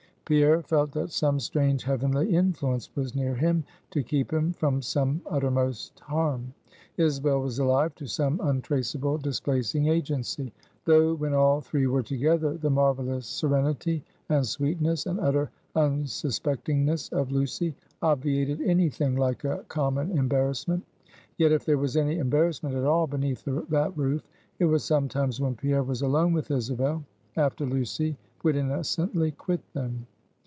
Pierre 0.23 0.61
felt 0.61 0.93
that 0.93 1.11
some 1.11 1.41
strange 1.41 1.83
heavenly 1.83 2.33
influence 2.33 2.89
was 2.95 3.13
near 3.15 3.35
him, 3.35 3.65
to 3.89 4.01
keep 4.01 4.31
him 4.31 4.53
from 4.53 4.81
some 4.81 5.19
uttermost 5.29 5.99
harm; 5.99 6.53
Isabel 6.95 7.41
was 7.41 7.59
alive 7.59 7.93
to 7.95 8.07
some 8.07 8.39
untraceable 8.41 9.17
displacing 9.17 9.87
agency. 9.87 10.53
Though 10.85 11.15
when 11.15 11.33
all 11.33 11.59
three 11.59 11.85
were 11.85 12.01
together, 12.01 12.55
the 12.55 12.69
marvelous 12.69 13.27
serenity, 13.27 14.05
and 14.29 14.47
sweetness, 14.47 15.05
and 15.05 15.19
utter 15.19 15.49
unsuspectingness 15.75 17.11
of 17.11 17.29
Lucy 17.29 17.75
obviated 18.01 18.61
any 18.61 18.87
thing 18.89 19.17
like 19.17 19.43
a 19.43 19.65
common 19.67 20.17
embarrassment: 20.17 20.85
yet 21.37 21.51
if 21.51 21.65
there 21.65 21.77
was 21.77 21.97
any 21.97 22.19
embarrassment 22.19 22.73
at 22.73 22.85
all 22.85 23.05
beneath 23.05 23.43
that 23.67 23.91
roof, 23.97 24.23
it 24.59 24.65
was 24.65 24.85
sometimes 24.85 25.41
when 25.41 25.55
Pierre 25.55 25.83
was 25.83 26.01
alone 26.01 26.31
with 26.31 26.51
Isabel, 26.51 27.03
after 27.35 27.65
Lucy 27.65 28.15
would 28.43 28.55
innocently 28.55 29.31
quit 29.31 29.59
them. 29.73 30.07